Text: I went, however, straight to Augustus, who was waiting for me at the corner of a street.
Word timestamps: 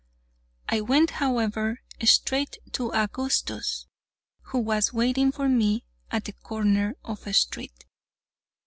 I 0.67 0.81
went, 0.81 1.11
however, 1.11 1.81
straight 2.05 2.57
to 2.71 2.91
Augustus, 2.91 3.85
who 4.45 4.57
was 4.57 4.91
waiting 4.93 5.31
for 5.31 5.47
me 5.47 5.83
at 6.09 6.25
the 6.25 6.33
corner 6.33 6.95
of 7.05 7.27
a 7.27 7.33
street. 7.33 7.85